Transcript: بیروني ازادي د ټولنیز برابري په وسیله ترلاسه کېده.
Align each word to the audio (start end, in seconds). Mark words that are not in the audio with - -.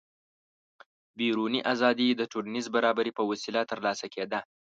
بیروني 1.17 1.59
ازادي 1.73 2.07
د 2.15 2.21
ټولنیز 2.31 2.65
برابري 2.75 3.11
په 3.17 3.23
وسیله 3.29 3.61
ترلاسه 3.71 4.05
کېده. 4.13 4.39